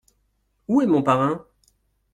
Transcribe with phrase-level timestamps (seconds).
[0.67, 1.45] Où est mon parrain?